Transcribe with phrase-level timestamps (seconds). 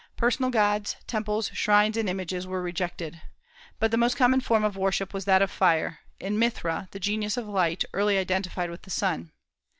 [0.17, 3.21] Personal gods, temples, shrines, and images were rejected.
[3.77, 7.37] But the most common form of worship was that of fire, in Mithra, the genius
[7.37, 9.31] of light, early identified with the sun.